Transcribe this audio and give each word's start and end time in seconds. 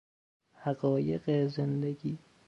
حقایق 0.55 1.47
زندگی 1.47 2.17